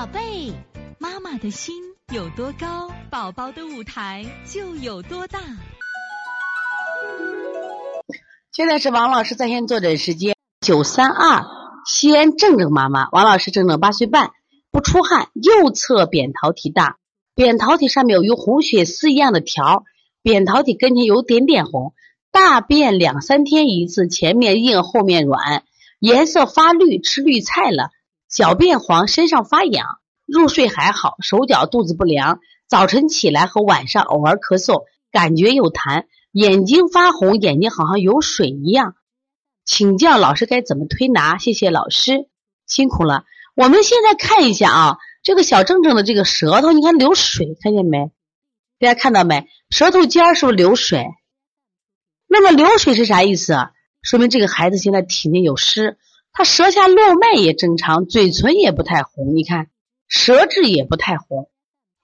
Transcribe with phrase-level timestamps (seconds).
[0.00, 0.50] 宝贝，
[0.98, 1.74] 妈妈的心
[2.10, 5.38] 有多高，宝宝的舞台就有多大。
[8.50, 11.44] 现在是王老师在线坐诊时间，九三二，
[11.84, 14.30] 西安正正妈妈，王老师正正八岁半，
[14.70, 16.96] 不出汗，右侧扁桃体大，
[17.34, 19.84] 扁桃体上面有与红血丝一样的条，
[20.22, 21.92] 扁桃体跟前有点点红，
[22.32, 25.62] 大便两三天一次，前面硬后面软，
[25.98, 27.90] 颜色发绿，吃绿菜了。
[28.30, 38.94] 小便黄，身上发痒，入睡还好，手脚肚子不凉，早晨起来和晚上偶尔咳嗽，感觉有痰，眼睛发红，眼睛好像有水一样。
[39.64, 41.38] 请教老师该怎么推拿？
[41.38, 42.28] 谢谢老师，
[42.66, 43.24] 辛苦了。
[43.56, 48.12] 我们现在看一下啊，这个小正正的这个舌头，你看流水，看见没？
[48.78, 49.48] 大家看到没？
[49.70, 51.04] 舌头尖儿是不是流水？
[52.28, 53.56] 那么流水是啥意思？
[54.02, 55.98] 说明这个孩子现在体内有湿。
[56.32, 59.68] 他舌下络脉也正常，嘴唇也不太红，你看
[60.08, 61.50] 舌质也不太红，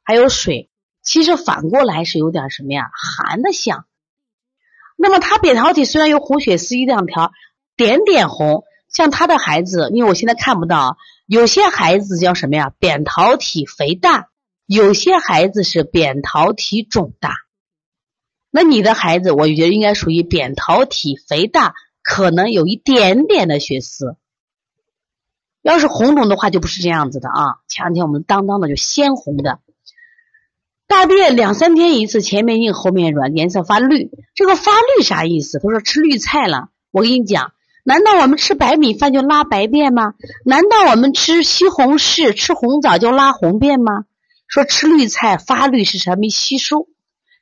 [0.03, 0.69] 还有水，
[1.03, 3.87] 其实反过来是有点什么呀，寒的象。
[4.97, 7.33] 那么他扁桃体虽然有红血丝一两条，
[7.77, 14.29] 点点红，像他的孩子，因为我现在看不到，有些孩子叫什么呀，扁桃体肥大，
[14.67, 17.35] 有些孩子是扁桃体肿大。
[18.51, 21.75] 那你的孩子，我觉得应该属于扁桃体肥大。
[22.07, 24.15] 可能有一点点的血丝，
[25.61, 27.59] 要是红肿的话就不是这样子的啊。
[27.67, 29.59] 前两天我们当当的就鲜红的，
[30.87, 34.09] 大便两三天一次，前面硬后面软，颜色发绿。
[34.37, 35.59] 这个发绿啥意思？
[35.59, 36.69] 他说吃绿菜了。
[36.93, 40.15] 我跟你讲，难道我们吃白米饭就拉白便吗？
[40.45, 44.05] 难道我们吃西红柿、吃红枣就拉红便吗？
[44.47, 46.15] 说吃绿菜发绿是啥？
[46.15, 46.87] 没吸收，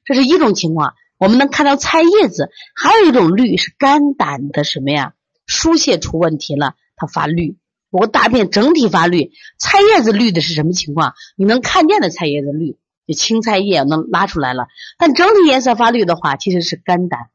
[0.07, 0.95] 这是一种情况。
[1.19, 5.15] 我们能看到菜叶子，还有一种绿是肝胆的什么呀？
[5.47, 7.57] 疏泄出问题了，它发绿。
[7.91, 11.15] 我大便整体发绿，菜叶子绿的是什么情况？
[11.37, 14.67] 你能看见的菜叶子绿，就青菜叶能拉出来了。
[14.99, 17.29] 但整体颜色发绿的话，其实是肝胆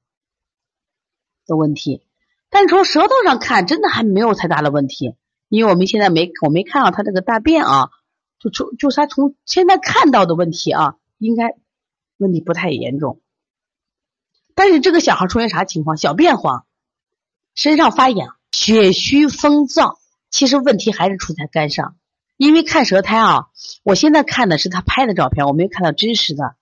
[1.45, 2.03] 的问题。
[2.49, 5.15] 但从舌头上看，真的还没有太大的问题，
[5.47, 7.89] 因为我们现在没我没看到他这个大便啊，
[8.39, 11.55] 就从就是他从现在看到的问题啊，应该
[12.17, 13.21] 问题不太严重。
[14.59, 15.95] 但是这个小孩出现啥情况？
[15.95, 16.65] 小便黄，
[17.55, 19.95] 身上发痒，血虚风燥。
[20.29, 21.95] 其实问题还是出在肝上，
[22.35, 23.45] 因为看舌苔啊，
[23.83, 26.55] 我现在看的是他拍的照片，我没有看到真实的。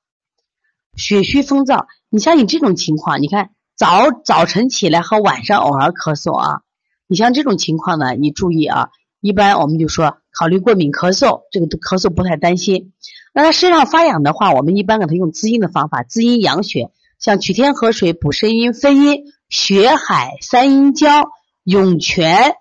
[0.96, 6.62] 血虚风燥，你像你这种情况，你看早早晨起来和晚上偶尔咳嗽啊，
[7.08, 8.90] 你像这种情况呢，你注意啊，
[9.22, 12.94] 一般我们就说考虑过敏咳嗽，这个咳嗽不太担心。
[13.34, 16.92] 那他身上发痒的话，我们一般给他用滋阴的方法，滋阴养血。
[17.20, 21.30] 像取天河水补肾阴分阴、血海、三阴交、
[21.64, 22.54] 涌泉，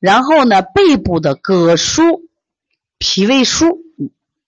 [0.00, 2.20] 然后呢，背部的膈腧、
[2.98, 3.78] 脾胃腧，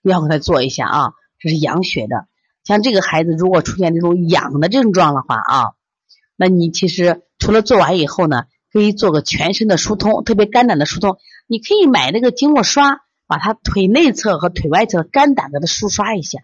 [0.02, 2.26] 要给他做一下啊，这是养血的。
[2.64, 5.72] 像这个孩子如果出现这种痒的症状的话啊，
[6.36, 11.18] 那你其实除了做完以后呢，可以做个全身的疏通，特别肝胆的疏通。
[11.46, 16.40] 你可以买那个经络刷，把他腿内侧和腿外侧肝胆给他梳刷一下。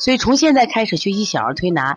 [0.00, 1.96] 所以从现在开始学习小儿推拿。